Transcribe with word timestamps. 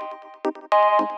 Thank 0.00 1.10
you. 1.10 1.17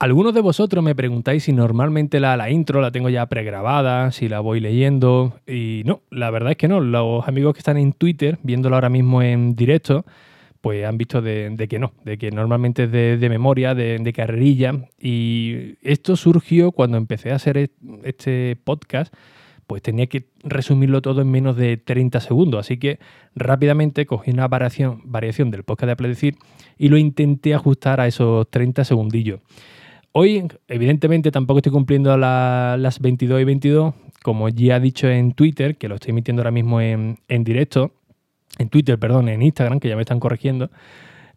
Algunos 0.00 0.32
de 0.32 0.40
vosotros 0.40 0.84
me 0.84 0.94
preguntáis 0.94 1.42
si 1.42 1.52
normalmente 1.52 2.20
la, 2.20 2.50
intro 2.50 2.80
la 2.80 2.92
tengo 2.92 3.08
ya 3.08 3.26
pregrabada, 3.26 4.12
si 4.12 4.28
la 4.28 4.38
voy 4.38 4.60
leyendo. 4.60 5.40
Y 5.44 5.82
no, 5.86 6.02
la 6.10 6.30
verdad 6.30 6.52
es 6.52 6.56
que 6.56 6.68
no. 6.68 6.78
Los 6.78 7.26
amigos 7.26 7.54
que 7.54 7.58
están 7.58 7.78
en 7.78 7.92
Twitter, 7.92 8.38
viéndolo 8.44 8.76
ahora 8.76 8.90
mismo 8.90 9.22
en 9.22 9.56
directo, 9.56 10.06
pues 10.60 10.86
han 10.86 10.98
visto 10.98 11.20
de, 11.20 11.66
que 11.68 11.80
no, 11.80 11.94
de 12.04 12.16
que 12.16 12.30
normalmente 12.30 12.84
es 12.84 12.92
de, 12.92 13.28
memoria, 13.28 13.74
de, 13.74 14.12
carrerilla. 14.14 14.88
Y 15.00 15.74
esto 15.82 16.14
surgió 16.14 16.70
cuando 16.70 16.96
empecé 16.96 17.32
a 17.32 17.34
hacer 17.34 17.72
este 18.04 18.56
podcast, 18.62 19.12
pues 19.66 19.82
tenía 19.82 20.06
que 20.06 20.28
resumirlo 20.44 21.02
todo 21.02 21.22
en 21.22 21.30
menos 21.32 21.56
de 21.56 21.76
30 21.76 22.20
segundos. 22.20 22.60
Así 22.60 22.76
que 22.76 23.00
rápidamente 23.34 24.06
cogí 24.06 24.30
una 24.30 24.46
variación, 24.46 25.02
del 25.50 25.64
podcast 25.64 25.86
de 25.86 25.92
Apple 25.92 26.14
y 26.78 26.88
lo 26.88 26.96
intenté 26.98 27.52
ajustar 27.52 28.00
a 28.00 28.06
esos 28.06 28.48
30 28.48 28.84
segundillos. 28.84 29.40
Hoy, 30.20 30.48
evidentemente, 30.66 31.30
tampoco 31.30 31.58
estoy 31.58 31.70
cumpliendo 31.70 32.16
la, 32.16 32.74
las 32.76 32.98
22 32.98 33.40
y 33.40 33.44
22, 33.44 33.94
como 34.20 34.48
ya 34.48 34.78
he 34.78 34.80
dicho 34.80 35.08
en 35.08 35.30
Twitter, 35.30 35.76
que 35.76 35.86
lo 35.86 35.94
estoy 35.94 36.10
emitiendo 36.10 36.42
ahora 36.42 36.50
mismo 36.50 36.80
en, 36.80 37.20
en 37.28 37.44
directo, 37.44 37.92
en 38.58 38.68
Twitter, 38.68 38.98
perdón, 38.98 39.28
en 39.28 39.42
Instagram, 39.42 39.78
que 39.78 39.88
ya 39.88 39.94
me 39.94 40.02
están 40.02 40.18
corrigiendo, 40.18 40.72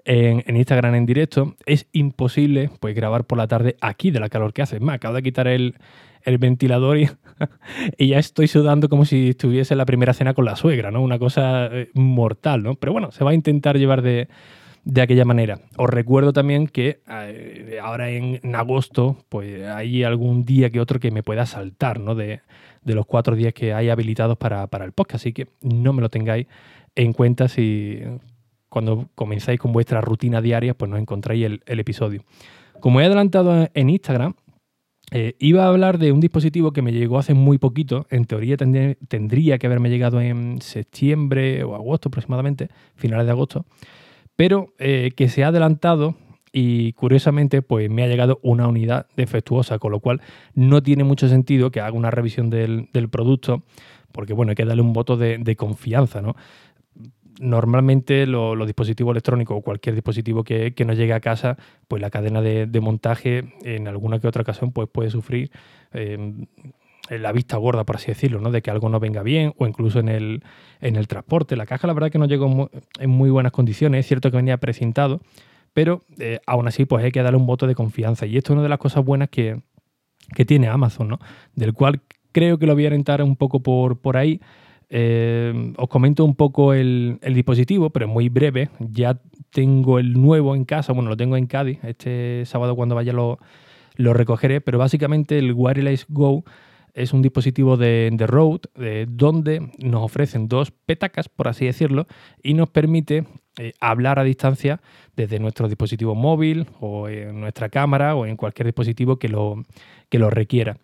en, 0.03 0.43
en, 0.47 0.57
Instagram 0.57 0.95
en 0.95 1.05
directo, 1.05 1.55
es 1.67 1.85
imposible 1.91 2.71
pues 2.79 2.95
grabar 2.95 3.25
por 3.25 3.37
la 3.37 3.47
tarde 3.47 3.75
aquí 3.81 4.09
de 4.09 4.19
la 4.19 4.29
calor 4.29 4.52
que 4.52 4.63
hace. 4.63 4.79
Me 4.79 4.93
acabo 4.93 5.13
de 5.13 5.21
quitar 5.21 5.47
el, 5.47 5.75
el 6.23 6.39
ventilador 6.39 6.97
y, 6.97 7.07
y, 7.99 8.07
ya 8.07 8.17
estoy 8.17 8.47
sudando 8.47 8.89
como 8.89 9.05
si 9.05 9.29
estuviese 9.29 9.75
en 9.75 9.77
la 9.77 9.85
primera 9.85 10.15
cena 10.15 10.33
con 10.33 10.45
la 10.45 10.55
suegra, 10.55 10.89
¿no? 10.89 11.03
Una 11.03 11.19
cosa 11.19 11.67
eh, 11.67 11.91
mortal, 11.93 12.63
¿no? 12.63 12.73
Pero 12.73 12.93
bueno, 12.93 13.11
se 13.11 13.23
va 13.23 13.29
a 13.29 13.35
intentar 13.35 13.77
llevar 13.77 14.02
de, 14.02 14.27
de 14.83 15.01
aquella 15.01 15.25
manera. 15.25 15.59
Os 15.77 15.89
recuerdo 15.89 16.33
también 16.33 16.67
que 16.67 17.01
eh, 17.07 17.79
ahora 17.81 18.09
en, 18.09 18.39
agosto, 18.55 19.17
pues 19.29 19.63
hay 19.67 20.03
algún 20.03 20.43
día 20.43 20.69
que 20.69 20.79
otro 20.79 20.99
que 20.99 21.11
me 21.11 21.23
pueda 21.23 21.45
saltar, 21.45 21.99
¿no? 21.99 22.15
De, 22.15 22.41
de 22.83 22.95
los 22.95 23.05
cuatro 23.05 23.35
días 23.35 23.53
que 23.53 23.73
hay 23.73 23.89
habilitados 23.89 24.37
para, 24.37 24.67
para, 24.67 24.85
el 24.85 24.91
podcast. 24.91 25.23
Así 25.23 25.33
que 25.33 25.47
no 25.61 25.93
me 25.93 26.02
lo 26.02 26.09
tengáis 26.09 26.47
en 26.95 27.13
cuenta 27.13 27.47
si 27.47 27.99
cuando 28.69 29.09
comenzáis 29.15 29.59
con 29.59 29.71
vuestra 29.71 30.02
rutina 30.02 30.41
diaria, 30.41 30.73
pues 30.73 30.89
no 30.89 30.97
encontráis 30.97 31.45
el, 31.45 31.61
el 31.65 31.79
episodio. 31.79 32.23
Como 32.79 33.02
he 33.02 33.05
adelantado 33.05 33.69
en 33.73 33.89
Instagram, 33.89 34.33
eh, 35.11 35.35
iba 35.39 35.65
a 35.65 35.67
hablar 35.67 35.97
de 35.97 36.11
un 36.13 36.21
dispositivo 36.21 36.71
que 36.71 36.81
me 36.81 36.93
llegó 36.93 37.19
hace 37.19 37.33
muy 37.33 37.57
poquito. 37.57 38.07
En 38.09 38.25
teoría 38.25 38.57
tendría, 38.57 38.95
tendría 39.07 39.59
que 39.59 39.67
haberme 39.67 39.89
llegado 39.89 40.21
en 40.21 40.61
septiembre 40.61 41.63
o 41.63 41.75
agosto 41.75 42.09
aproximadamente, 42.09 42.69
finales 42.95 43.25
de 43.27 43.31
agosto 43.31 43.65
pero 44.42 44.73
eh, 44.80 45.11
que 45.16 45.30
se 45.30 45.44
ha 45.44 45.50
adelantado 45.50 46.16
y 46.52 46.94
curiosamente 46.94 47.61
pues 47.61 47.92
me 47.92 48.02
ha 48.02 48.08
llegado 48.08 48.39
una 48.42 48.67
unidad 48.67 49.06
defectuosa, 49.16 49.77
con 49.77 49.92
lo 49.92 49.99
cual 49.99 50.20
no 50.55 50.82
tiene 50.82 51.04
mucho 51.04 51.27
sentido 51.27 51.70
que 51.70 51.80
haga 51.80 51.95
una 51.95 52.10
revisión 52.10 52.49
del, 52.49 52.89
del 52.92 53.08
producto, 53.08 53.61
porque 54.11 54.33
bueno, 54.33 54.49
hay 54.49 54.55
que 54.55 54.65
darle 54.65 54.82
un 54.82 54.93
voto 54.93 55.15
de, 55.15 55.38
de 55.38 55.55
confianza, 55.55 56.23
¿no? 56.23 56.36
Normalmente 57.39 58.26
lo, 58.26 58.55
los 58.55 58.65
dispositivos 58.65 59.11
electrónicos 59.11 59.60
o 59.60 59.61
cualquier 59.61 59.93
dispositivo 59.93 60.44
que, 60.44 60.73
que, 60.73 60.86
nos 60.86 60.98
llegue 60.98 61.14
a 61.14 61.20
casa, 61.20 61.60
pues 61.88 62.02
la 62.02 62.10
cadena 62.10 62.42
de, 62.42 62.65
de, 62.65 62.82
montaje 62.82 63.54
en 63.61 63.88
alguna 63.88 64.17
que 64.17 64.27
otra 64.27 64.42
ocasión 64.42 64.71
pues 64.71 64.89
puede 64.92 65.11
sufrir 65.11 65.52
eh, 65.94 66.48
la 67.20 67.32
vista 67.32 67.58
gorda, 67.58 67.83
por 67.83 67.98
así 67.98 68.08
decirlo, 68.08 68.39
¿no? 68.39 68.52
de 68.52 68.61
que 68.61 68.72
algo 68.72 68.89
no 68.89 68.99
venga 68.99 69.23
bien 69.23 69.54
o 69.58 69.67
incluso 69.67 69.99
en 69.99 70.10
el, 70.10 70.44
en 70.80 70.95
el 70.95 71.08
transporte. 71.08 71.55
La 71.55 71.66
caja 71.66 71.88
la 71.88 71.94
verdad 71.94 72.11
que 72.11 72.20
no 72.20 72.26
llegó 72.26 72.70
en 72.99 73.10
muy 73.10 73.30
buenas 73.30 73.52
condiciones, 73.52 74.02
es 74.02 74.08
cierto 74.08 74.32
que 74.32 74.38
venía 74.38 74.58
precintado, 74.58 75.21
pero 75.73 76.04
eh, 76.20 76.39
aún 76.45 76.67
así 76.67 76.86
pues 76.86 77.04
hay 77.04 77.11
que 77.11 77.21
darle 77.21 77.38
un 77.38 77.45
voto 77.45 77.67
de 77.67 77.76
confianza 77.76 78.26
y 78.26 78.38
esto 78.38 78.54
es 78.54 78.55
una 78.55 78.64
de 78.64 78.70
las 78.70 78.80
cosas 78.80 79.04
buenas 79.04 79.30
que, 79.30 79.61
que 80.36 80.45
tiene 80.45 80.67
Amazon, 80.67 81.10
¿no? 81.10 81.20
del 81.55 81.73
cual 81.73 82.02
creo 82.32 82.58
que 82.58 82.66
lo 82.66 82.73
voy 82.73 82.86
a 82.86 82.88
orientar 82.88 83.21
un 83.23 83.36
poco 83.36 83.61
por, 83.61 84.00
por 84.00 84.17
ahí. 84.17 84.39
Eh, 84.94 85.73
os 85.77 85.88
comento 85.88 86.26
un 86.26 86.36
poco 86.36 86.73
el, 86.73 87.17
el, 87.21 87.33
dispositivo, 87.33 87.92
pero 87.92 88.10
muy 88.10 88.27
breve. 88.27 88.70
Ya 88.80 89.21
tengo 89.52 90.00
el 90.00 90.14
nuevo 90.14 90.54
en 90.54 90.66
casa, 90.66 90.92
bueno, 90.92 91.10
lo 91.10 91.16
tengo 91.16 91.38
en 91.38 91.48
Cádiz. 91.48 91.80
Este 91.83 92.44
sábado 92.45 92.76
cuando 92.76 92.95
vaya 92.95 93.14
lo, 93.14 93.39
lo 93.95 94.14
recogeré, 94.14 94.60
pero 94.60 94.77
básicamente 94.77 95.38
el 95.38 95.54
Wireless 95.54 96.05
Go 96.10 96.44
es 96.93 97.13
un 97.13 97.21
dispositivo 97.21 97.77
de, 97.77 98.09
de 98.11 98.27
Rode 98.27 98.69
eh, 98.75 99.05
donde 99.09 99.71
nos 99.79 100.03
ofrecen 100.03 100.47
dos 100.47 100.71
petacas, 100.71 101.29
por 101.29 101.47
así 101.47 101.65
decirlo, 101.65 102.07
y 102.43 102.53
nos 102.53 102.69
permite 102.69 103.25
eh, 103.59 103.73
hablar 103.81 104.17
a 104.17 104.23
distancia 104.23 104.79
desde 105.17 105.37
nuestro 105.37 105.67
dispositivo 105.67 106.15
móvil 106.15 106.67
o 106.79 107.09
en 107.09 107.41
nuestra 107.41 107.67
cámara 107.67 108.15
o 108.15 108.25
en 108.25 108.37
cualquier 108.37 108.67
dispositivo 108.67 109.17
que 109.17 109.27
lo, 109.27 109.65
que 110.07 110.19
lo 110.19 110.29
requiera. 110.29 110.77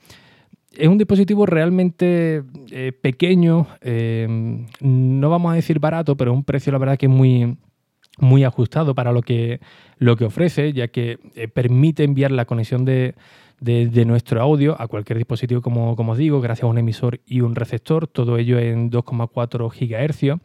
Es 0.73 0.90
un 0.90 0.97
dispositivo 0.97 1.45
realmente 1.45 2.44
eh, 2.72 2.91
pequeño, 2.91 3.68
eh, 3.79 4.28
no 4.81 5.29
vamos 5.29 5.53
a 5.53 5.56
decir 5.56 5.79
barato, 5.79 6.18
pero 6.18 6.34
un 6.34 6.44
precio 6.44 6.74
la 6.74 6.78
verdad 6.78 6.97
que 6.97 7.06
es 7.06 7.12
muy, 7.12 7.57
muy 8.18 8.44
ajustado 8.44 8.94
para 8.94 9.13
lo 9.13 9.22
que, 9.22 9.62
lo 9.97 10.18
que 10.18 10.25
ofrece, 10.25 10.74
ya 10.74 10.89
que 10.89 11.19
permite 11.53 12.03
enviar 12.03 12.31
la 12.31 12.44
conexión 12.44 12.84
de, 12.84 13.16
de, 13.59 14.06
nuestro 14.06 14.41
audio 14.41 14.79
a 14.79 14.88
cualquier 14.88 15.18
dispositivo, 15.18 15.62
como, 15.62 15.95
como 15.95 16.12
os 16.12 16.18
digo, 16.18 16.41
gracias 16.41 16.66
a 16.66 16.68
un 16.68 16.78
emisor 16.78 17.22
y 17.25 17.41
un 17.41 17.56
receptor, 17.56 18.07
todo 18.07 18.38
ello 18.38 18.59
en 18.59 18.91
2,4 18.91 19.69
GHz, 19.69 20.40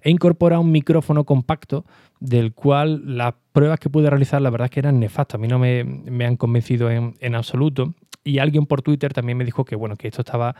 e 0.00 0.10
incorpora 0.10 0.58
un 0.58 0.72
micrófono 0.72 1.24
compacto 1.24 1.84
del 2.20 2.54
cual 2.54 3.16
las 3.16 3.34
pruebas 3.52 3.78
que 3.78 3.90
pude 3.90 4.08
realizar 4.08 4.40
la 4.40 4.50
verdad 4.50 4.66
es 4.66 4.70
que 4.70 4.80
eran 4.80 4.98
nefastas, 4.98 5.36
a 5.36 5.38
mí 5.38 5.48
no 5.48 5.58
me, 5.58 5.84
me 5.84 6.24
han 6.24 6.36
convencido 6.36 6.90
en, 6.90 7.14
en, 7.20 7.34
absoluto, 7.34 7.94
y 8.22 8.38
alguien 8.38 8.66
por 8.66 8.82
Twitter 8.82 9.12
también 9.12 9.36
me 9.36 9.44
dijo 9.44 9.64
que, 9.64 9.76
bueno, 9.76 9.96
que 9.96 10.08
esto 10.08 10.22
estaba 10.22 10.54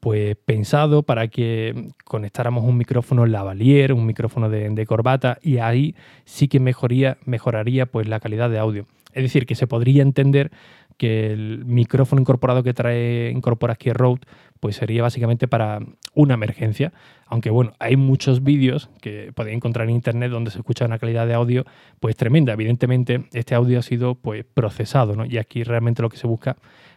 pues 0.00 0.36
pensado 0.36 1.02
para 1.02 1.26
que 1.26 1.88
conectáramos 2.04 2.64
un 2.64 2.76
micrófono 2.76 3.26
lavalier, 3.26 3.92
un 3.92 4.06
micrófono 4.06 4.48
de, 4.48 4.70
de 4.70 4.86
corbata, 4.86 5.38
y 5.42 5.58
ahí 5.58 5.94
sí 6.24 6.46
que 6.48 6.60
mejoría, 6.60 7.18
mejoraría 7.24 7.86
pues 7.86 8.08
la 8.08 8.20
calidad 8.20 8.48
de 8.50 8.58
audio. 8.58 8.86
Es 9.12 9.22
decir, 9.22 9.46
que 9.46 9.54
se 9.54 9.66
podría 9.66 10.02
entender 10.02 10.52
que 10.98 11.32
el 11.32 11.64
micrófono 11.64 12.20
incorporado 12.20 12.62
que 12.62 12.74
trae 12.74 13.30
incorpora 13.30 13.74
aquí 13.74 13.90
Rode 13.92 14.20
pues 14.60 14.76
sería 14.76 15.02
básicamente 15.02 15.46
para 15.46 15.78
una 16.14 16.34
emergencia. 16.34 16.92
Aunque 17.26 17.50
bueno, 17.50 17.72
hay 17.78 17.96
muchos 17.96 18.42
vídeos 18.42 18.90
que 19.00 19.32
podéis 19.32 19.56
encontrar 19.56 19.88
en 19.88 19.94
internet 19.94 20.30
donde 20.30 20.50
se 20.50 20.58
escucha 20.58 20.84
una 20.84 20.98
calidad 20.98 21.26
de 21.26 21.34
audio 21.34 21.64
pues 22.00 22.16
tremenda. 22.16 22.52
Evidentemente 22.52 23.26
este 23.32 23.54
audio 23.54 23.78
ha 23.78 23.82
sido 23.82 24.16
pues 24.16 24.44
procesado, 24.44 25.14
¿no? 25.14 25.24
Y 25.24 25.38
aquí 25.38 25.62
realmente 25.62 26.02
lo 26.02 26.08
que 26.08 26.16
se 26.16 26.26
busca 26.26 26.56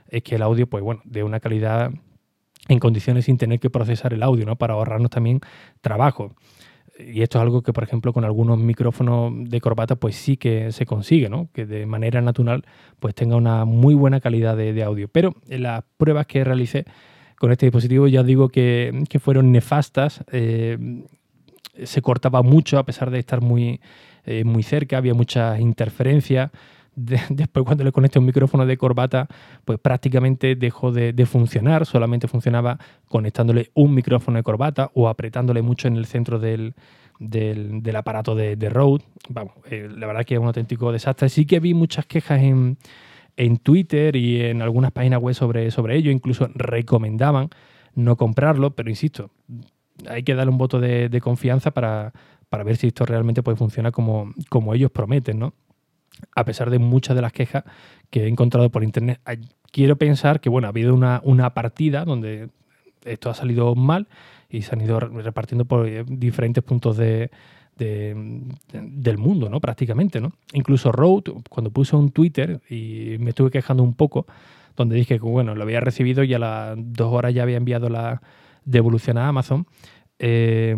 es 0.10 0.24
que 0.24 0.36
el 0.36 0.42
audio 0.42 0.68
pues 0.68 0.84
bueno, 0.84 1.02
de 1.06 1.24
una 1.24 1.40
calidad 1.40 1.92
en 2.68 2.80
condiciones 2.80 3.26
sin 3.26 3.38
tener 3.38 3.60
que 3.60 3.70
procesar 3.70 4.14
el 4.14 4.24
audio, 4.24 4.46
¿no? 4.46 4.56
Para 4.56 4.74
ahorrarnos 4.74 5.12
también 5.12 5.42
trabajo 5.82 6.36
y 7.00 7.22
esto 7.22 7.38
es 7.38 7.42
algo 7.42 7.62
que, 7.62 7.74
por 7.74 7.84
ejemplo, 7.84 8.14
con 8.14 8.26
algunos 8.26 8.58
micrófonos 8.58 9.32
de 9.50 9.62
corbata, 9.62 9.96
pues 9.96 10.16
sí 10.16 10.38
que 10.38 10.72
se 10.72 10.86
consigue, 10.86 11.30
¿no? 11.30 11.50
Que 11.54 11.66
de 11.66 11.86
manera 11.86 12.22
natural, 12.22 12.64
pues 13.00 13.16
tenga 13.16 13.36
una 13.36 13.66
muy 13.66 13.96
buena 13.96 14.20
calidad 14.20 14.56
de, 14.58 14.84
audio. 14.84 15.08
Pero 15.08 15.36
las 15.48 15.84
pruebas 15.98 16.28
que 16.28 16.44
realicé 16.44 16.86
con 17.38 17.52
este 17.52 17.66
dispositivo, 17.66 18.08
ya 18.08 18.24
digo 18.24 18.50
que, 18.50 19.04
que 19.10 19.20
fueron 19.20 19.52
nefastas. 19.52 20.24
Eh, 20.32 20.78
se 21.84 22.02
cortaba 22.02 22.42
mucho 22.44 22.78
a 22.78 22.86
pesar 22.86 23.10
de 23.12 23.20
estar 23.20 23.42
muy, 23.42 23.80
eh, 24.26 24.44
muy 24.44 24.64
cerca, 24.64 24.98
había 24.98 25.14
muchas 25.14 25.60
interferencias 25.60 26.52
de, 26.96 27.20
después 27.30 27.66
cuando 27.66 27.84
le 27.84 27.92
conecté 27.92 28.20
un 28.20 28.26
micrófono 28.26 28.66
de 28.66 28.78
corbata, 28.78 29.28
pues 29.66 29.80
prácticamente 29.80 30.56
dejó 30.56 30.92
de, 30.92 31.14
de, 31.14 31.26
funcionar, 31.26 31.86
solamente 31.86 32.28
funcionaba 32.28 32.78
conectándole 33.08 33.72
un 33.74 33.94
micrófono 33.94 34.38
de 34.38 34.44
corbata 34.44 34.92
o 34.94 35.10
apretándole 35.10 35.62
mucho 35.62 35.88
en 35.88 35.96
el 35.96 36.06
centro 36.06 36.40
del, 36.40 36.74
del, 37.20 37.96
aparato 37.96 38.36
de, 38.36 38.56
de, 38.56 38.70
Rode. 38.70 39.04
Vamos, 39.30 39.54
eh, 39.70 39.90
la 39.96 40.08
verdad 40.08 40.26
que 40.26 40.34
es 40.34 40.40
un 40.40 40.48
auténtico 40.48 40.92
desastre. 40.92 41.30
Sí 41.30 41.46
que 41.46 41.60
vi 41.60 41.74
muchas 41.74 42.06
quejas 42.06 42.42
en, 42.42 42.78
en 43.38 43.58
Twitter 43.58 44.16
y 44.16 44.42
en 44.42 44.62
algunas 44.62 44.92
páginas 44.92 45.22
web 45.22 45.36
sobre, 45.36 45.72
sobre 45.72 45.96
ello, 45.96 46.12
incluso 46.12 46.50
recomendaban 46.56 47.50
no 47.94 48.16
comprarlo, 48.16 48.72
pero 48.72 48.90
insisto, 48.90 49.32
hay 50.08 50.24
que 50.24 50.34
darle 50.34 50.52
un 50.52 50.58
voto 50.58 50.80
de, 50.80 51.20
confianza 51.22 51.72
para, 51.72 52.14
ver 52.64 52.78
si 52.78 52.88
esto 52.88 53.06
realmente 53.06 53.44
puede 53.44 53.58
funcionar 53.58 53.92
como, 53.92 54.34
como 54.50 54.74
ellos 54.74 54.92
prometen, 54.92 55.40
¿no? 55.40 55.54
A 56.36 56.46
pesar 56.46 56.70
de 56.70 56.80
muchas 56.80 57.16
de 57.16 57.22
las 57.22 57.34
quejas 57.34 57.64
que 58.10 58.24
he 58.24 58.28
encontrado 58.28 58.70
por 58.70 58.84
internet. 58.84 59.20
Quiero 59.72 59.96
pensar 59.96 60.42
que, 60.42 60.50
bueno, 60.50 60.68
ha 60.68 60.70
habido 60.70 60.94
una, 60.94 61.22
una 61.24 61.54
partida 61.54 62.06
donde 62.06 62.50
esto 63.06 63.30
ha 63.30 63.34
salido 63.34 63.74
mal 63.76 64.08
y 64.50 64.62
se 64.64 64.76
han 64.76 64.82
ido 64.82 65.00
repartiendo 65.00 65.66
por 65.66 65.88
eh, 65.88 66.04
diferentes 66.08 66.64
puntos 66.64 66.98
de, 66.98 67.32
del 67.78 69.18
mundo, 69.18 69.50
¿no? 69.50 69.60
Prácticamente, 69.60 70.22
¿no? 70.22 70.34
Incluso 70.54 70.92
Road, 70.92 71.24
cuando 71.50 71.72
puso 71.72 71.98
un 71.98 72.12
Twitter 72.12 72.62
y 72.70 73.16
me 73.20 73.30
estuve 73.30 73.50
quejando 73.50 73.82
un 73.82 73.96
poco, 73.96 74.28
donde 74.76 74.96
dije 74.96 75.16
que, 75.16 75.26
bueno, 75.26 75.56
lo 75.56 75.64
había 75.64 75.80
recibido 75.80 76.24
y 76.24 76.34
a 76.34 76.40
las 76.40 76.76
dos 76.78 77.12
horas 77.14 77.34
ya 77.34 77.44
había 77.44 77.58
enviado 77.58 77.90
la 77.90 78.22
devolución 78.66 79.18
a 79.18 79.28
Amazon, 79.28 79.66
eh, 80.20 80.76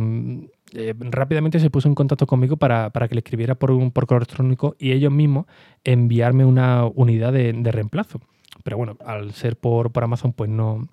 eh, 0.76 0.94
rápidamente 0.98 1.60
se 1.60 1.70
puso 1.70 1.88
en 1.88 1.96
contacto 1.96 2.26
conmigo 2.26 2.58
para, 2.58 2.90
que 2.92 3.16
le 3.16 3.20
escribiera 3.20 3.56
por, 3.56 3.72
un, 3.72 3.92
por 3.92 4.08
correo 4.08 4.20
electrónico 4.20 4.76
y 4.80 4.92
ellos 4.92 5.12
mismos 5.12 5.46
enviarme 5.84 6.46
una 6.46 6.86
unidad 6.86 7.34
de, 7.34 7.72
reemplazo. 7.72 8.22
Pero 8.64 8.78
bueno, 8.78 8.98
al 9.06 9.34
ser 9.34 9.56
por, 9.56 9.92
por 9.92 10.04
Amazon, 10.04 10.34
pues 10.34 10.50
no, 10.50 10.88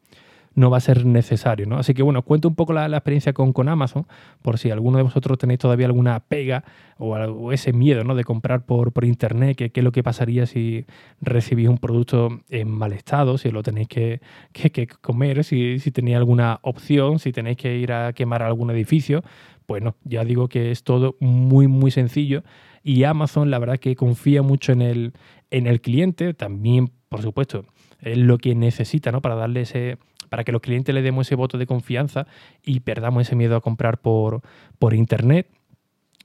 no 0.55 0.71
va 0.71 0.79
a 0.79 0.81
ser 0.81 1.07
necesario. 1.07 1.67
¿no? 1.67 1.79
Así 1.79 1.95
que 1.95 2.03
bueno, 2.03 2.23
cuento 2.23 2.49
un 2.49 2.55
poco 2.55 2.73
la, 2.73 2.87
experiencia 2.87 3.33
con, 3.33 3.53
con, 3.53 3.69
Amazon, 3.69 4.07
por 4.43 4.59
si 4.59 4.71
alguno 4.71 4.99
de 4.99 5.05
vosotros 5.05 5.39
tenéis 5.39 5.61
todavía 5.61 5.87
alguna 5.87 6.21
pega 6.21 6.65
o, 6.99 7.53
ese 7.53 7.73
miedo 7.73 8.05
¿no? 8.05 8.15
de 8.15 8.25
comprar 8.25 8.65
por, 8.65 8.93
por 8.93 9.05
internet, 9.05 9.57
qué 9.57 9.71
es 9.73 9.85
lo 9.85 9.93
que 9.93 10.03
pasaría 10.03 10.47
si 10.47 10.85
recibís 11.21 11.69
un 11.69 11.79
producto 11.79 12.41
en 12.51 12.71
mal 12.71 12.93
estado, 12.93 13.39
si 13.39 13.51
lo 13.51 13.63
tenéis 13.63 13.89
que, 13.89 14.21
comer, 15.01 15.45
si, 15.45 15.79
si 15.79 15.91
tenéis 15.91 16.17
alguna 16.17 16.59
opción, 16.63 17.19
si 17.19 17.33
tenéis 17.33 17.57
que 17.57 17.77
ir 17.77 17.93
a 17.93 18.13
quemar 18.13 18.43
algún 18.43 18.71
edificio. 18.71 19.23
Pues 19.71 19.85
no, 19.85 19.95
ya 20.03 20.25
digo 20.25 20.49
que 20.49 20.73
es 20.73 20.83
todo 20.83 21.15
muy, 21.21 21.69
muy 21.69 21.93
sencillo. 21.93 22.43
Y 22.83 23.05
Amazon, 23.05 23.53
la 23.53 23.59
verdad 23.61 23.79
que 23.79 23.95
confía 23.95 24.43
mucho 24.43 24.73
en 24.73 24.83
el, 24.83 25.13
en 25.53 25.69
el 25.69 25.81
cliente, 25.81 26.35
también, 26.35 26.91
por 27.09 27.23
supuesto, 27.23 27.65
es 28.01 28.19
lo 28.19 28.39
que 28.39 28.57
necesita 28.57 29.13
¿no? 29.13 29.23
para 29.23 29.37
darle 29.37 29.61
ese 29.61 29.99
para 30.29 30.43
que 30.43 30.51
los 30.51 30.61
clientes 30.61 30.93
le 30.93 31.03
demos 31.03 31.29
ese 31.29 31.37
voto 31.37 31.57
de 31.57 31.67
confianza 31.67 32.27
y 32.65 32.81
perdamos 32.81 33.23
ese 33.23 33.37
miedo 33.37 33.55
a 33.55 33.61
comprar 33.61 33.99
por, 33.99 34.41
por 34.81 34.93
internet. 34.93 35.47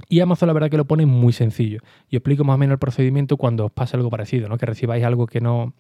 Y 0.10 0.22
Amazon 0.22 0.48
la 0.48 0.54
verdad 0.54 0.72
que 0.72 0.78
lo 0.78 0.86
pone 0.86 1.06
muy 1.06 1.32
sencillo. 1.32 1.82
Y 2.10 2.16
explico 2.16 2.44
más 2.46 2.56
o 2.56 2.58
menos 2.58 2.74
el 2.74 2.80
procedimiento 2.80 3.38
cuando 3.38 3.66
os 3.66 3.72
pasa 3.72 3.96
algo 3.96 4.10
parecido, 4.10 4.50
¿no? 4.50 4.58
Que 4.58 4.66
recibáis 4.66 5.04
algo 5.04 5.28
que 5.28 5.40
no 5.40 5.76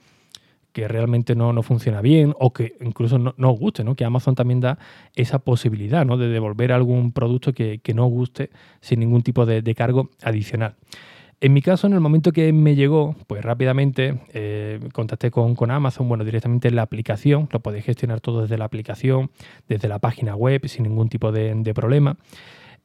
que 0.75 0.87
realmente 0.87 1.35
no, 1.35 1.53
no 1.53 1.63
funciona 1.63 2.01
bien 2.01 2.35
o 2.37 2.51
que 2.51 2.75
incluso 2.81 3.17
no, 3.17 3.33
os 3.37 3.57
guste, 3.57 3.83
¿no? 3.83 3.95
Que 3.95 4.03
Amazon 4.03 4.35
también 4.35 4.59
da 4.59 4.77
esa 5.15 5.39
posibilidad, 5.39 6.05
¿no? 6.05 6.17
De 6.17 6.27
devolver 6.27 6.73
algún 6.73 7.13
producto 7.13 7.53
que, 7.53 7.79
no 7.95 8.05
os 8.05 8.11
guste 8.11 8.49
sin 8.81 8.99
ningún 8.99 9.23
tipo 9.23 9.45
de 9.45 9.75
cargo 9.75 10.11
adicional. 10.21 10.75
En 11.41 11.53
mi 11.53 11.61
caso, 11.61 11.85
en 11.85 11.93
el 11.93 11.99
momento 11.99 12.31
que 12.31 12.51
me 12.53 12.75
llegó, 12.75 13.15
pues 13.27 13.43
rápidamente 13.43 14.21
eh, 14.33 14.79
contacté 14.93 15.31
con, 15.31 15.55
Amazon, 15.69 16.07
bueno, 16.07 16.23
directamente 16.23 16.69
en 16.69 16.75
la 16.75 16.81
aplicación, 16.83 17.49
lo 17.51 17.59
podéis 17.59 17.85
gestionar 17.85 18.21
todo 18.21 18.41
desde 18.43 18.57
la 18.57 18.65
aplicación, 18.65 19.29
desde 19.67 19.89
la 19.89 19.99
página 19.99 20.35
web, 20.35 20.65
sin 20.67 20.83
ningún 20.83 21.09
tipo 21.09 21.31
de, 21.31 21.73
problema. 21.75 22.17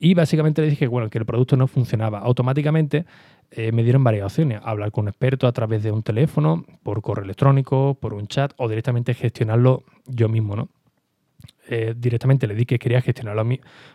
Y 0.02 0.14
básicamente 0.14 0.62
le 0.62 0.70
dije 0.70 0.86
bueno, 0.86 1.10
que 1.10 1.18
el 1.18 1.26
producto 1.26 1.56
no 1.56 1.68
funcionaba. 1.68 2.20
Automáticamente 2.20 3.04
eh, 3.50 3.70
me 3.70 3.82
dieron 3.82 4.02
varias 4.02 4.24
opciones. 4.24 4.60
Hablar 4.64 4.90
con 4.90 5.04
un 5.04 5.08
experto 5.08 5.46
a 5.46 5.52
través 5.52 5.82
de 5.82 5.92
un 5.92 6.02
teléfono, 6.02 6.64
por 6.82 7.02
correo 7.02 7.24
electrónico, 7.24 7.98
por 8.00 8.14
un 8.14 8.26
chat 8.26 8.52
o 8.56 8.66
directamente 8.66 9.12
gestionarlo 9.12 9.84
yo 10.06 10.30
mismo, 10.30 10.56
¿no? 10.56 10.70
Eh, 11.72 11.94
directamente 11.96 12.48
le 12.48 12.56
di 12.56 12.66
que 12.66 12.80
quería 12.80 13.00
gestionarlo 13.00 13.46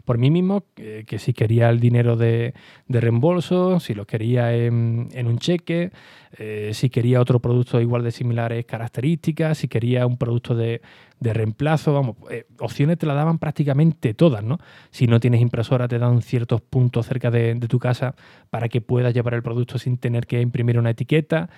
por 0.06 0.18
mí 0.18 0.32
mismo, 0.32 0.64
que 0.76 1.20
si 1.20 1.34
quería 1.34 1.70
el 1.70 1.82
dinero 1.82 2.16
de, 2.16 2.54
reembolso, 2.88 3.82
si 3.82 3.94
lo 3.94 4.08
quería 4.08 4.56
en, 4.56 5.10
un 5.28 5.38
cheque, 5.40 5.92
eh, 6.38 6.72
si 6.74 6.90
quería 6.90 7.20
otro 7.20 7.42
producto 7.42 7.82
igual 7.82 8.02
de 8.06 8.12
similares 8.12 8.66
características, 8.66 9.58
si 9.58 9.68
quería 9.68 10.08
un 10.08 10.18
producto 10.18 10.56
de, 10.56 10.82
reemplazo, 11.20 11.94
vamos, 11.94 12.16
eh, 12.32 12.46
opciones 12.60 12.98
te 12.98 13.08
la 13.08 13.14
daban 13.14 13.40
prácticamente 13.40 14.14
todas, 14.14 14.42
¿no? 14.42 14.58
Si 14.90 15.06
no 15.06 15.20
tienes 15.20 15.42
impresora 15.42 15.90
te 15.90 16.00
dan 16.00 16.22
ciertos 16.22 16.62
puntos 16.62 17.06
cerca 17.08 17.30
de, 17.30 17.56
tu 17.68 17.78
casa 17.78 18.16
para 18.50 18.70
que 18.70 18.80
puedas 18.80 19.14
llevar 19.14 19.34
el 19.34 19.44
producto 19.44 19.80
sin 19.80 19.98
tener 19.98 20.28
que 20.28 20.40
imprimir 20.40 20.80
una 20.80 20.92
etiqueta. 20.92 21.50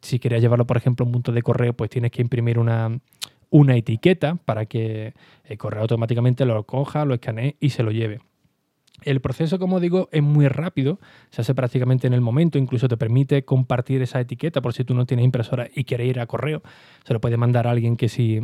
si 0.00 0.18
querías 0.18 0.40
llevarlo, 0.40 0.66
por 0.66 0.78
ejemplo, 0.78 1.04
a 1.04 1.06
un 1.06 1.12
punto 1.12 1.32
de 1.32 1.42
correo, 1.42 1.74
pues 1.74 1.90
tienes 1.90 2.12
que 2.12 2.22
imprimir 2.22 2.58
una, 2.58 2.98
una 3.52 3.76
etiqueta 3.76 4.36
para 4.44 4.66
que 4.66 5.12
el 5.44 5.58
correo 5.58 5.82
automáticamente 5.82 6.44
lo 6.44 6.64
coja, 6.64 7.04
lo 7.04 7.14
escanee 7.14 7.56
y 7.60 7.70
se 7.70 7.84
lo 7.84 7.92
lleve. 7.92 8.20
El 9.04 9.20
proceso, 9.20 9.58
como 9.58 9.80
digo, 9.80 10.08
es 10.12 10.22
muy 10.22 10.48
rápido, 10.48 11.00
se 11.30 11.42
hace 11.42 11.54
prácticamente 11.54 12.06
en 12.06 12.14
el 12.14 12.20
momento, 12.20 12.58
incluso 12.58 12.88
te 12.88 12.96
permite 12.96 13.44
compartir 13.44 14.00
esa 14.00 14.20
etiqueta 14.20 14.62
por 14.62 14.72
si 14.72 14.84
tú 14.84 14.94
no 14.94 15.06
tienes 15.06 15.24
impresora 15.24 15.68
y 15.74 15.84
quieres 15.84 16.08
ir 16.08 16.20
a 16.20 16.26
correo, 16.26 16.62
se 17.04 17.12
lo 17.12 17.20
puede 17.20 17.36
mandar 17.36 17.66
a 17.66 17.72
alguien 17.72 17.96
que 17.96 18.08
sí, 18.08 18.40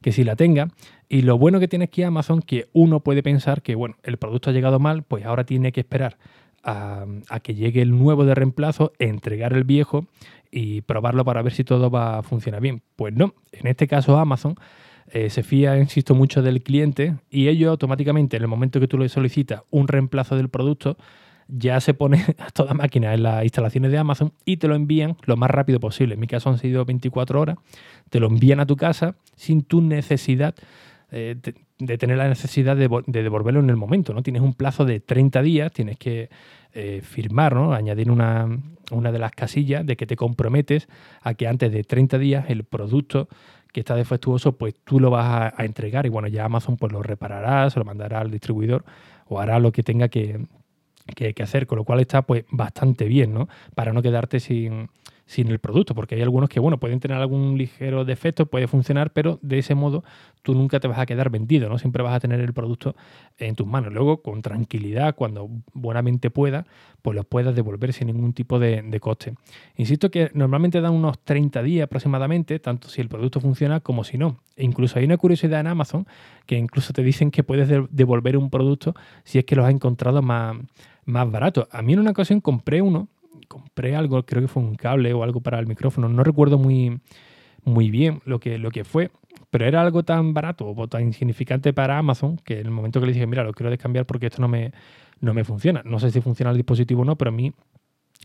que 0.00 0.12
sí 0.12 0.22
la 0.22 0.36
tenga. 0.36 0.68
Y 1.08 1.22
lo 1.22 1.38
bueno 1.38 1.60
que 1.60 1.68
tiene 1.68 1.86
aquí 1.86 2.02
Amazon, 2.02 2.40
que 2.40 2.68
uno 2.72 3.00
puede 3.00 3.22
pensar 3.22 3.62
que, 3.62 3.74
bueno, 3.74 3.96
el 4.02 4.18
producto 4.18 4.50
ha 4.50 4.52
llegado 4.52 4.78
mal, 4.78 5.02
pues 5.02 5.24
ahora 5.24 5.44
tiene 5.44 5.72
que 5.72 5.80
esperar 5.80 6.18
a, 6.62 7.06
que 7.42 7.54
llegue 7.54 7.82
el 7.82 7.90
nuevo 7.98 8.24
de 8.24 8.34
reemplazo, 8.34 8.92
entregar 8.98 9.52
el 9.52 9.64
viejo 9.64 10.06
y 10.50 10.82
probarlo 10.82 11.24
para 11.24 11.42
ver 11.42 11.52
si 11.52 11.64
todo 11.64 11.90
va 11.90 12.18
a 12.18 12.22
funcionar 12.22 12.60
bien. 12.60 12.82
Pues 12.96 13.14
no, 13.14 13.34
en 13.52 13.66
este 13.66 13.88
caso 13.88 14.18
Amazon 14.18 14.54
eh, 15.08 15.30
se 15.30 15.42
fía, 15.42 15.76
insisto, 15.78 16.14
mucho 16.14 16.42
del 16.42 16.62
cliente 16.62 17.16
y 17.30 17.48
ello 17.48 17.70
automáticamente, 17.70 18.36
en 18.36 18.42
el 18.42 18.48
momento 18.48 18.80
que 18.80 18.88
tú 18.88 18.98
le 18.98 19.08
solicitas 19.08 19.62
un 19.70 19.88
reemplazo 19.88 20.36
del 20.36 20.48
producto, 20.48 20.96
ya 21.48 21.80
se 21.80 21.94
pone 21.94 22.24
a 22.38 22.50
toda 22.50 22.74
máquina 22.74 23.12
en 23.14 23.24
las 23.24 23.42
instalaciones 23.42 23.90
de 23.90 23.98
Amazon 23.98 24.32
y 24.44 24.58
te 24.58 24.68
lo 24.68 24.74
envían 24.74 25.16
lo 25.24 25.36
más 25.36 25.50
rápido 25.50 25.80
posible. 25.80 26.14
En 26.14 26.20
mi 26.20 26.26
caso 26.26 26.50
han 26.50 26.58
sido 26.58 26.84
24 26.84 27.40
horas, 27.40 27.56
te 28.10 28.20
lo 28.20 28.28
envían 28.28 28.60
a 28.60 28.66
tu 28.66 28.76
casa 28.76 29.16
sin 29.36 29.62
tu 29.62 29.80
necesidad 29.80 30.54
eh, 31.14 31.36
de, 31.78 31.98
tener 31.98 32.16
la 32.16 32.26
necesidad 32.26 32.74
de, 32.74 32.88
de, 33.06 33.22
devolverlo 33.22 33.60
en 33.60 33.68
el 33.68 33.76
momento. 33.76 34.14
¿no? 34.14 34.22
Tienes 34.22 34.40
un 34.40 34.54
plazo 34.54 34.86
de 34.86 34.98
30 34.98 35.42
días, 35.42 35.70
tienes 35.70 35.98
que 35.98 36.30
eh, 36.72 37.02
firmar, 37.02 37.54
¿no? 37.54 37.74
añadir 37.74 38.10
una, 38.10 38.48
de 38.90 39.18
las 39.18 39.32
casillas 39.32 39.84
de 39.84 39.96
que 39.96 40.06
te 40.06 40.16
comprometes 40.16 40.88
a 41.20 41.34
que 41.34 41.46
antes 41.46 41.70
de 41.70 41.84
30 41.84 42.16
días 42.16 42.46
el 42.48 42.64
producto 42.64 43.28
que 43.74 43.80
está 43.80 43.94
defectuoso, 43.94 44.56
pues 44.56 44.74
tú 44.84 45.00
lo 45.00 45.10
vas 45.10 45.52
a, 45.54 45.64
entregar 45.64 46.06
y 46.06 46.08
bueno, 46.08 46.28
ya 46.28 46.46
Amazon 46.46 46.78
pues 46.78 46.92
lo 46.92 47.02
reparará, 47.02 47.68
se 47.68 47.78
lo 47.78 47.84
mandará 47.84 48.20
al 48.20 48.30
distribuidor 48.30 48.86
o 49.26 49.38
hará 49.38 49.58
lo 49.58 49.70
que 49.70 49.82
tenga 49.82 50.08
que, 50.08 50.46
que, 51.14 51.42
hacer, 51.42 51.66
con 51.66 51.76
lo 51.76 51.84
cual 51.84 52.00
está 52.00 52.22
pues 52.22 52.46
bastante 52.50 53.04
bien, 53.04 53.34
¿no? 53.34 53.48
Para 53.74 53.92
no 53.92 54.00
quedarte 54.00 54.40
sin, 54.40 54.88
sin 55.32 55.48
el 55.48 55.60
producto, 55.60 55.94
porque 55.94 56.14
hay 56.14 56.20
algunos 56.20 56.50
que, 56.50 56.60
bueno, 56.60 56.78
pueden 56.78 57.00
tener 57.00 57.16
algún 57.16 57.56
ligero 57.56 58.04
defecto, 58.04 58.44
puede 58.44 58.68
funcionar, 58.68 59.14
pero 59.14 59.38
de 59.40 59.60
ese 59.60 59.74
modo 59.74 60.04
tú 60.42 60.54
nunca 60.54 60.78
te 60.78 60.88
vas 60.88 60.98
a 60.98 61.06
quedar 61.06 61.30
vendido, 61.30 61.70
¿no? 61.70 61.78
Siempre 61.78 62.02
vas 62.02 62.14
a 62.14 62.20
tener 62.20 62.38
el 62.40 62.52
producto 62.52 62.94
en 63.38 63.54
tus 63.54 63.66
manos. 63.66 63.94
Luego, 63.94 64.20
con 64.20 64.42
tranquilidad, 64.42 65.14
cuando 65.14 65.48
buenamente 65.72 66.28
pueda, 66.28 66.66
pues 67.00 67.16
lo 67.16 67.24
puedas 67.24 67.54
devolver 67.56 67.94
sin 67.94 68.08
ningún 68.08 68.34
tipo 68.34 68.58
de, 68.58 68.98
coste. 69.00 69.32
Insisto 69.76 70.10
que 70.10 70.30
normalmente 70.34 70.82
dan 70.82 70.92
unos 70.92 71.18
30 71.20 71.62
días 71.62 71.84
aproximadamente, 71.84 72.58
tanto 72.58 72.88
si 72.88 73.00
el 73.00 73.08
producto 73.08 73.40
funciona 73.40 73.80
como 73.80 74.04
si 74.04 74.18
no. 74.18 74.36
E 74.54 74.64
incluso 74.64 74.98
hay 74.98 75.06
una 75.06 75.16
curiosidad 75.16 75.60
en 75.60 75.66
Amazon 75.66 76.06
que 76.44 76.58
incluso 76.58 76.92
te 76.92 77.02
dicen 77.02 77.30
que 77.30 77.42
puedes 77.42 77.70
devolver 77.90 78.36
un 78.36 78.50
producto 78.50 78.94
si 79.24 79.38
es 79.38 79.46
que 79.46 79.56
lo 79.56 79.64
has 79.64 79.70
encontrado 79.70 80.20
más, 80.20 80.58
más 81.06 81.30
barato. 81.30 81.68
A 81.72 81.80
mí 81.80 81.94
en 81.94 82.00
una 82.00 82.10
ocasión 82.10 82.42
compré 82.42 82.82
uno 82.82 83.08
compré 83.48 83.96
algo, 83.96 84.24
creo 84.24 84.42
que 84.42 84.48
fue 84.48 84.62
un 84.62 84.74
cable 84.74 85.12
o 85.12 85.22
algo 85.22 85.40
para 85.40 85.58
el 85.58 85.66
micrófono, 85.66 86.08
no 86.08 86.24
recuerdo 86.24 86.58
muy, 86.58 87.00
muy 87.64 87.90
bien 87.90 88.20
lo 88.24 88.40
que, 88.40 88.58
lo 88.58 88.70
que 88.70 88.84
fue, 88.84 89.10
pero 89.50 89.66
era 89.66 89.80
algo 89.80 90.02
tan 90.02 90.34
barato 90.34 90.66
o 90.66 90.88
tan 90.88 91.02
insignificante 91.02 91.72
para 91.72 91.98
Amazon 91.98 92.36
que 92.36 92.60
en 92.60 92.66
el 92.66 92.72
momento 92.72 93.00
que 93.00 93.06
le 93.06 93.12
dije, 93.12 93.26
mira, 93.26 93.44
lo 93.44 93.52
quiero 93.52 93.70
descambiar 93.70 94.06
porque 94.06 94.26
esto 94.26 94.40
no 94.40 94.48
me, 94.48 94.72
no 95.20 95.34
me 95.34 95.44
funciona. 95.44 95.82
No 95.84 95.98
sé 95.98 96.10
si 96.10 96.20
funciona 96.20 96.50
el 96.50 96.56
dispositivo 96.56 97.02
o 97.02 97.04
no, 97.04 97.16
pero 97.16 97.30
a 97.30 97.32
mí 97.32 97.52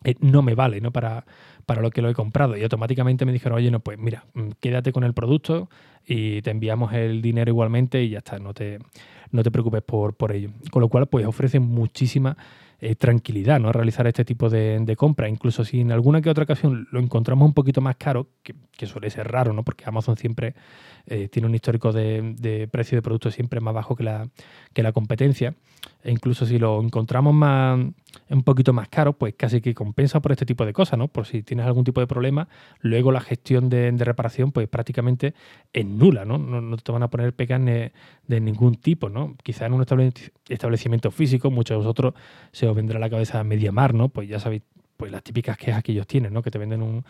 eh, 0.03 0.15
no 0.19 0.41
me 0.41 0.55
vale 0.55 0.81
¿no? 0.81 0.91
Para, 0.91 1.25
para 1.65 1.81
lo 1.81 1.91
que 1.91 2.01
lo 2.01 2.09
he 2.09 2.13
comprado. 2.13 2.57
Y 2.57 2.63
automáticamente 2.63 3.25
me 3.25 3.31
dijeron, 3.31 3.57
oye, 3.57 3.71
no, 3.71 3.79
pues 3.79 3.97
mira, 3.97 4.25
mm, 4.33 4.49
quédate 4.59 4.91
con 4.91 5.03
el 5.03 5.13
producto 5.13 5.69
y 6.05 6.41
te 6.41 6.51
enviamos 6.51 6.93
el 6.93 7.21
dinero 7.21 7.49
igualmente 7.49 8.03
y 8.03 8.09
ya 8.09 8.19
está, 8.19 8.39
no 8.39 8.53
te, 8.53 8.79
no 9.31 9.43
te 9.43 9.51
preocupes 9.51 9.81
por, 9.83 10.15
por 10.15 10.31
ello. 10.31 10.49
Con 10.71 10.81
lo 10.81 10.89
cual, 10.89 11.07
pues 11.07 11.25
ofrecen 11.25 11.63
muchísima 11.63 12.37
eh, 12.79 12.95
tranquilidad 12.95 13.59
¿no? 13.59 13.71
realizar 13.71 14.05
este 14.07 14.23
tipo 14.23 14.49
de, 14.49 14.79
de 14.79 14.95
compra. 14.95 15.27
Incluso 15.27 15.65
si 15.65 15.81
en 15.81 15.91
alguna 15.91 16.21
que 16.21 16.29
otra 16.29 16.43
ocasión 16.43 16.87
lo 16.91 16.99
encontramos 16.99 17.47
un 17.47 17.53
poquito 17.53 17.81
más 17.81 17.95
caro, 17.95 18.27
que, 18.43 18.85
suele 18.85 19.09
ser 19.09 19.27
raro, 19.31 19.53
¿no? 19.53 19.63
porque 19.63 19.85
Amazon 19.87 20.17
siempre 20.17 20.53
eh, 21.07 21.27
tiene 21.29 21.47
un 21.47 21.55
histórico 21.55 21.91
de, 21.91 22.35
de, 22.37 22.67
precio 22.67 22.97
de 22.97 23.01
productos 23.01 23.33
siempre 23.33 23.59
más 23.59 23.73
bajo 23.73 23.95
que 23.95 24.03
la, 24.03 24.29
que 24.73 24.83
la 24.83 24.91
competencia. 24.91 25.55
E 26.03 26.11
incluso 26.11 26.45
si 26.45 26.59
lo 26.59 26.81
encontramos 26.81 27.33
más, 27.33 27.79
un 28.29 28.43
poquito 28.43 28.73
más 28.73 28.87
caro, 28.89 29.13
pues 29.13 29.33
casi 29.35 29.61
que 29.61 29.73
compensa 29.73 30.21
por 30.21 30.31
este 30.31 30.45
tipo 30.45 30.65
de 30.65 30.73
cosas, 30.73 30.97
¿no? 30.99 31.07
Por 31.07 31.25
si 31.25 31.43
tienes 31.43 31.65
algún 31.65 31.83
tipo 31.83 31.99
de 31.99 32.07
problema, 32.07 32.47
luego 32.81 33.11
la 33.11 33.21
gestión 33.21 33.69
de, 33.69 33.91
reparación, 33.97 34.51
pues 34.51 34.67
prácticamente 34.67 35.33
es 35.73 35.85
nula, 35.85 36.23
¿no? 36.25 36.37
¿no? 36.37 36.77
te 36.77 36.91
van 36.91 37.03
a 37.03 37.09
poner 37.09 37.33
pegas 37.33 37.61
de, 37.63 37.91
ningún 38.39 38.75
tipo, 38.75 39.09
¿no? 39.09 39.35
Quizá 39.43 39.65
en 39.65 39.73
un 39.73 39.81
establecimiento 40.49 41.11
físico, 41.11 41.51
muchos 41.51 41.75
de 41.75 41.77
vosotros 41.77 42.13
se 42.51 42.66
os 42.67 42.75
vendrá 42.75 42.97
a 42.97 43.01
la 43.01 43.09
cabeza 43.09 43.43
Mediamar, 43.43 43.93
¿no? 43.93 44.09
Pues 44.09 44.27
ya 44.29 44.39
sabéis 44.39 44.63
pues 44.97 45.11
las 45.11 45.23
típicas 45.23 45.57
quejas 45.57 45.83
que 45.83 45.91
ellos 45.91 46.07
tienen, 46.07 46.33
¿no? 46.33 46.41
Que 46.41 46.51
te 46.51 46.57
venden 46.57 46.81
un, 46.81 47.03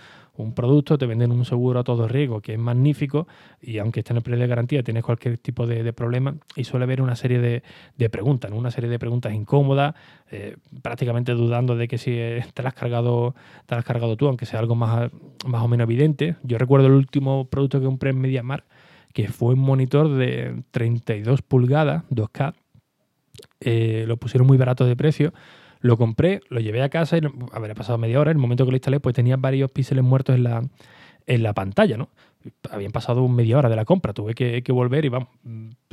producto, 0.53 0.97
te 0.97 1.05
venden 1.05 1.31
un 1.31 1.45
seguro 1.45 1.79
a 1.79 1.83
todo 1.83 2.07
riesgo 2.07 2.41
que 2.41 2.53
es 2.53 2.59
magnífico 2.59 3.27
y 3.61 3.79
aunque 3.79 4.01
esté 4.01 4.13
en 4.13 4.17
el 4.17 4.23
periodo 4.23 4.41
de 4.41 4.47
garantía 4.47 4.83
tienes 4.83 5.03
cualquier 5.03 5.37
tipo 5.39 5.65
de, 5.65 5.91
problema 5.93 6.35
y 6.55 6.65
suele 6.65 6.83
haber 6.83 7.01
una 7.01 7.15
serie 7.15 7.39
de, 7.39 8.09
preguntas, 8.09 8.51
una 8.51 8.69
serie 8.69 8.89
de 8.89 8.99
preguntas 8.99 9.33
incómodas, 9.33 9.95
eh, 10.29 10.57
prácticamente 10.83 11.31
dudando 11.31 11.75
de 11.75 11.87
que 11.87 11.97
si 11.97 12.11
te 12.11 12.61
las 12.61 12.73
has 12.73 12.79
cargado, 12.79 13.33
te 13.65 13.75
has 13.75 13.85
cargado 13.85 14.17
tú, 14.17 14.27
aunque 14.27 14.45
sea 14.45 14.59
algo 14.59 14.75
más, 14.75 15.09
más 15.47 15.63
o 15.63 15.67
menos 15.67 15.85
evidente. 15.85 16.35
Yo 16.43 16.57
recuerdo 16.57 16.87
el 16.87 16.93
último 16.93 17.45
producto 17.45 17.79
que 17.79 17.85
compré 17.85 18.11
en 18.11 18.19
MediaMar, 18.19 18.65
que 19.13 19.29
fue 19.29 19.53
un 19.53 19.61
monitor 19.61 20.09
de 20.09 20.61
32 20.71 21.41
pulgadas, 21.41 22.03
2K, 22.11 22.53
eh, 23.59 24.05
lo 24.07 24.17
pusieron 24.17 24.47
muy 24.47 24.57
barato 24.57 24.85
de 24.85 24.95
precio 24.95 25.33
lo 25.79 25.97
compré, 25.97 26.41
lo 26.49 26.59
llevé 26.59 26.81
a 26.81 26.89
casa 26.89 27.17
y 27.17 27.21
habría 27.51 27.75
pasado 27.75 27.97
media 27.97 28.19
hora. 28.19 28.31
En 28.31 28.37
el 28.37 28.41
momento 28.41 28.65
que 28.65 28.71
lo 28.71 28.77
instalé, 28.77 28.99
pues 28.99 29.15
tenía 29.15 29.37
varios 29.37 29.71
píxeles 29.71 30.03
muertos 30.03 30.35
en 30.35 30.43
la, 30.43 30.63
en 31.25 31.43
la 31.43 31.53
pantalla, 31.53 31.97
¿no? 31.97 32.09
Habían 32.69 32.91
pasado 32.91 33.27
media 33.27 33.57
hora 33.57 33.69
de 33.69 33.75
la 33.75 33.85
compra, 33.85 34.13
tuve 34.13 34.33
que, 34.33 34.71
volver 34.71 35.05
y 35.05 35.09
vamos, 35.09 35.29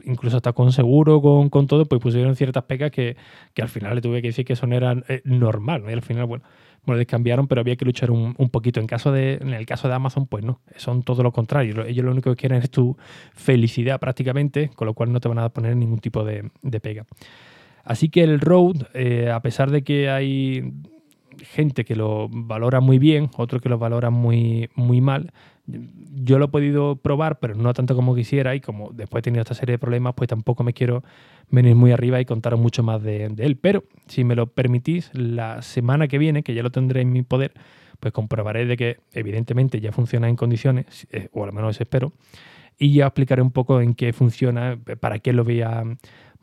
incluso 0.04 0.36
hasta 0.36 0.52
con 0.52 0.72
seguro, 0.72 1.20
con, 1.50 1.66
todo, 1.66 1.86
pues 1.86 2.00
pusieron 2.00 2.36
ciertas 2.36 2.64
pegas 2.64 2.90
que, 2.90 3.16
al 3.60 3.68
final 3.68 3.94
le 3.94 4.00
tuve 4.00 4.22
que 4.22 4.28
decir 4.28 4.44
que 4.44 4.54
eso 4.54 4.66
no 4.66 4.76
era 4.76 4.92
eh, 5.08 5.22
normal, 5.24 5.82
¿no? 5.84 5.90
Y 5.90 5.92
al 5.92 6.02
final, 6.02 6.26
bueno, 6.26 6.44
me 6.86 6.94
lo 6.94 6.98
descambiaron, 6.98 7.46
pero 7.46 7.60
había 7.60 7.76
que 7.76 7.84
luchar 7.84 8.10
un, 8.10 8.34
poquito. 8.50 8.80
En, 8.80 8.86
caso 8.86 9.12
de, 9.12 9.34
en 9.34 9.54
el 9.54 9.66
caso 9.66 9.88
de 9.88 9.94
Amazon, 9.94 10.26
pues 10.26 10.44
no, 10.44 10.60
son 10.76 11.02
todo 11.02 11.22
lo 11.22 11.32
contrario. 11.32 11.84
Ellos 11.86 12.04
lo 12.04 12.10
único 12.10 12.30
que 12.30 12.36
quieren 12.36 12.58
es 12.62 12.70
tu 12.70 12.96
felicidad 13.32 13.98
prácticamente, 14.00 14.70
con 14.74 14.86
lo 14.86 14.94
cual 14.94 15.12
no 15.12 15.20
te 15.20 15.28
van 15.28 15.38
a 15.38 15.48
poner 15.48 15.76
ningún 15.76 15.98
tipo 15.98 16.24
de, 16.24 16.50
de 16.62 16.80
pega. 16.80 17.06
Así 17.84 18.08
que 18.08 18.22
el 18.22 18.40
Road, 18.40 18.86
eh, 18.94 19.30
a 19.30 19.40
pesar 19.40 19.70
de 19.70 19.82
que 19.82 20.08
hay 20.10 20.72
gente 21.42 21.84
que 21.84 21.96
lo 21.96 22.28
valora 22.30 22.80
muy 22.80 22.98
bien, 22.98 23.30
otros 23.36 23.60
que 23.60 23.68
lo 23.68 23.78
valora 23.78 24.10
muy, 24.10 24.70
muy 24.74 25.00
mal, 25.00 25.32
yo 25.66 26.38
lo 26.38 26.46
he 26.46 26.48
podido 26.48 26.96
probar, 26.96 27.38
pero 27.38 27.54
no 27.54 27.72
tanto 27.72 27.94
como 27.94 28.14
quisiera 28.14 28.54
y 28.54 28.60
como 28.60 28.90
después 28.92 29.20
he 29.20 29.22
tenido 29.22 29.42
esta 29.42 29.54
serie 29.54 29.74
de 29.74 29.78
problemas, 29.78 30.14
pues 30.14 30.28
tampoco 30.28 30.62
me 30.62 30.74
quiero 30.74 31.02
venir 31.50 31.74
muy 31.74 31.92
arriba 31.92 32.20
y 32.20 32.24
contaros 32.24 32.60
mucho 32.60 32.82
más 32.82 33.02
de, 33.02 33.26
él. 33.38 33.56
Pero 33.56 33.84
si 34.06 34.24
me 34.24 34.34
lo 34.34 34.46
permitís, 34.46 35.10
la 35.14 35.62
semana 35.62 36.06
que 36.08 36.18
viene, 36.18 36.42
que 36.42 36.54
ya 36.54 36.62
lo 36.62 36.70
tendré 36.70 37.00
en 37.00 37.12
mi 37.12 37.22
poder, 37.22 37.52
pues 38.00 38.12
comprobaré 38.12 38.66
de 38.66 38.76
que 38.76 38.98
evidentemente 39.12 39.80
ya 39.80 39.92
funciona 39.92 40.28
en 40.28 40.36
condiciones, 40.36 41.06
eh, 41.10 41.28
o 41.32 41.44
al 41.44 41.52
menos 41.52 41.80
espero, 41.80 42.12
y 42.78 42.92
ya 42.92 43.06
explicaré 43.06 43.40
un 43.40 43.52
poco 43.52 43.80
en 43.80 43.94
qué 43.94 44.12
funciona, 44.12 44.78
para 45.00 45.20
qué 45.20 45.32
lo 45.32 45.44
voy 45.44 45.62
a 45.62 45.84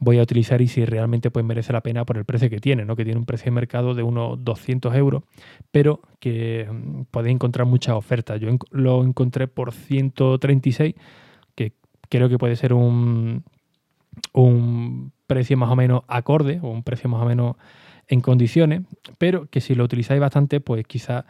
voy 0.01 0.17
a 0.17 0.23
utilizar 0.23 0.61
y 0.61 0.67
si 0.67 0.83
realmente 0.83 1.29
pues, 1.29 1.45
merece 1.45 1.71
la 1.71 1.81
pena 1.81 2.05
por 2.05 2.17
el 2.17 2.25
precio 2.25 2.49
que 2.49 2.59
tiene, 2.59 2.85
¿no? 2.85 2.95
que 2.95 3.05
tiene 3.05 3.19
un 3.19 3.25
precio 3.25 3.45
de 3.45 3.51
mercado 3.51 3.93
de 3.93 4.01
unos 4.01 4.43
200 4.43 4.93
euros, 4.95 5.23
pero 5.71 6.01
que 6.19 6.67
mm, 6.69 7.03
podéis 7.11 7.35
encontrar 7.35 7.67
muchas 7.67 7.95
ofertas. 7.95 8.41
Yo 8.41 8.49
lo 8.71 9.03
encontré 9.03 9.47
por 9.47 9.71
136, 9.71 10.95
que 11.53 11.73
creo 12.09 12.29
que 12.29 12.39
puede 12.39 12.55
ser 12.55 12.73
un, 12.73 13.43
un 14.33 15.11
precio 15.27 15.55
más 15.55 15.69
o 15.69 15.75
menos 15.75 16.01
acorde 16.07 16.59
o 16.63 16.69
un 16.69 16.81
precio 16.81 17.07
más 17.07 17.21
o 17.21 17.25
menos 17.25 17.55
en 18.07 18.21
condiciones, 18.21 18.81
pero 19.19 19.45
que 19.51 19.61
si 19.61 19.75
lo 19.75 19.83
utilizáis 19.83 20.19
bastante, 20.19 20.61
pues 20.61 20.83
quizá 20.87 21.25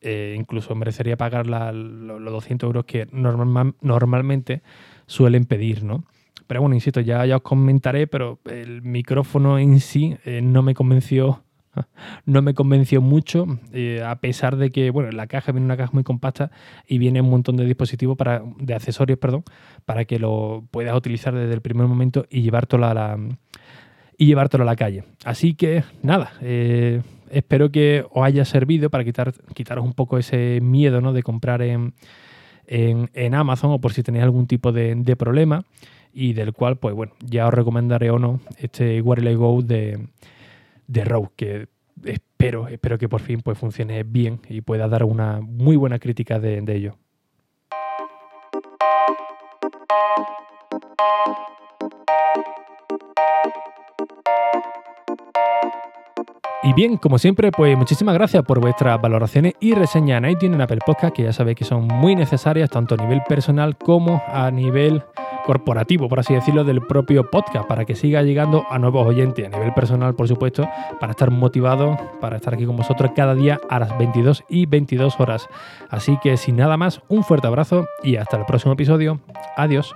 eh, 0.00 0.34
incluso 0.36 0.74
merecería 0.74 1.16
pagar 1.16 1.46
los 1.46 2.32
200 2.32 2.66
euros 2.66 2.86
que 2.86 3.06
normalmente 3.12 4.62
suelen 5.06 5.44
pedir, 5.44 5.84
¿no? 5.84 6.04
Pero 6.46 6.60
bueno, 6.60 6.74
insisto, 6.74 7.00
ya, 7.00 7.24
ya 7.26 7.36
os 7.36 7.42
comentaré, 7.42 8.06
pero 8.06 8.38
el 8.50 8.82
micrófono 8.82 9.58
en 9.58 9.80
sí 9.80 10.16
eh, 10.24 10.40
no 10.42 10.62
me 10.62 10.74
convenció 10.74 11.42
no 12.26 12.42
me 12.42 12.54
convenció 12.54 13.00
mucho, 13.00 13.46
eh, 13.72 14.02
a 14.04 14.16
pesar 14.16 14.56
de 14.56 14.70
que, 14.70 14.90
bueno, 14.90 15.10
la 15.12 15.26
caja 15.26 15.52
viene 15.52 15.64
una 15.64 15.76
caja 15.76 15.92
muy 15.92 16.04
compacta 16.04 16.50
y 16.86 16.98
viene 16.98 17.20
un 17.20 17.30
montón 17.30 17.56
de 17.56 17.64
dispositivos 17.64 18.16
para, 18.16 18.42
de 18.58 18.74
accesorios, 18.74 19.18
perdón, 19.18 19.44
para 19.84 20.04
que 20.04 20.18
lo 20.18 20.64
puedas 20.70 20.96
utilizar 20.96 21.34
desde 21.34 21.54
el 21.54 21.60
primer 21.60 21.86
momento 21.86 22.26
y 22.30 22.42
llevártelo 22.42 22.86
a 22.86 22.94
la 22.94 23.18
y 24.18 24.26
llevártelo 24.26 24.62
a 24.62 24.66
la 24.66 24.76
calle. 24.76 25.04
Así 25.24 25.54
que 25.54 25.84
nada, 26.02 26.32
eh, 26.40 27.02
espero 27.30 27.70
que 27.70 28.06
os 28.10 28.24
haya 28.24 28.46
servido 28.46 28.88
para 28.88 29.04
quitar, 29.04 29.34
quitaros 29.52 29.84
un 29.84 29.92
poco 29.92 30.16
ese 30.16 30.60
miedo 30.62 31.02
¿no? 31.02 31.12
de 31.12 31.22
comprar 31.22 31.60
en, 31.60 31.92
en, 32.66 33.34
Amazon 33.34 33.72
o 33.72 33.78
por 33.78 33.92
si 33.92 34.02
tenéis 34.02 34.24
algún 34.24 34.46
tipo 34.46 34.72
de 34.72 35.16
problema 35.16 35.66
y 36.18 36.32
del 36.32 36.54
cual, 36.54 36.78
pues 36.78 36.94
bueno, 36.94 37.12
ya 37.20 37.46
os 37.46 37.52
recomendaré 37.52 38.10
o 38.10 38.18
no 38.18 38.40
este 38.56 39.02
Wireless 39.02 39.36
Go 39.36 39.60
de, 39.60 40.08
de 40.86 41.04
Rogue, 41.04 41.28
que 41.36 41.68
espero, 42.06 42.68
espero 42.68 42.96
que 42.96 43.06
por 43.06 43.20
fin 43.20 43.42
pues 43.42 43.58
funcione 43.58 44.02
bien 44.02 44.40
y 44.48 44.62
pueda 44.62 44.88
dar 44.88 45.04
una 45.04 45.42
muy 45.42 45.76
buena 45.76 45.98
crítica 45.98 46.40
de, 46.40 46.62
de 46.62 46.74
ello. 46.74 46.96
Y 56.62 56.72
bien, 56.72 56.96
como 56.96 57.18
siempre, 57.18 57.52
pues 57.52 57.76
muchísimas 57.76 58.14
gracias 58.14 58.42
por 58.42 58.58
vuestras 58.58 59.00
valoraciones 59.00 59.52
y 59.60 59.74
reseñas 59.74 60.24
en 60.24 60.30
iTunes 60.30 60.54
en 60.54 60.62
Apple 60.62 60.80
Podcast, 60.84 61.14
que 61.14 61.24
ya 61.24 61.32
sabéis 61.32 61.58
que 61.58 61.64
son 61.64 61.86
muy 61.86 62.16
necesarias 62.16 62.70
tanto 62.70 62.94
a 62.94 62.98
nivel 63.04 63.22
personal 63.28 63.76
como 63.76 64.22
a 64.26 64.50
nivel 64.50 65.02
corporativo, 65.46 66.08
por 66.08 66.20
así 66.20 66.34
decirlo, 66.34 66.64
del 66.64 66.82
propio 66.82 67.30
podcast, 67.30 67.66
para 67.66 67.84
que 67.84 67.94
siga 67.94 68.22
llegando 68.22 68.66
a 68.68 68.78
nuevos 68.78 69.06
oyentes, 69.06 69.46
a 69.46 69.48
nivel 69.48 69.72
personal, 69.72 70.14
por 70.14 70.28
supuesto, 70.28 70.68
para 71.00 71.12
estar 71.12 71.30
motivado, 71.30 71.96
para 72.20 72.36
estar 72.36 72.52
aquí 72.52 72.66
con 72.66 72.76
vosotros 72.76 73.12
cada 73.14 73.34
día 73.34 73.60
a 73.70 73.78
las 73.78 73.96
22 73.96 74.44
y 74.48 74.66
22 74.66 75.18
horas. 75.20 75.48
Así 75.88 76.18
que 76.22 76.36
sin 76.36 76.56
nada 76.56 76.76
más, 76.76 77.00
un 77.08 77.24
fuerte 77.24 77.46
abrazo 77.46 77.86
y 78.02 78.16
hasta 78.16 78.36
el 78.36 78.44
próximo 78.44 78.74
episodio. 78.74 79.20
Adiós. 79.56 79.94